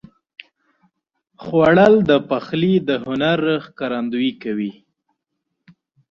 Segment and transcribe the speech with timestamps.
[1.43, 4.73] خوړل د پخلي د هنر ښکارندویي کوي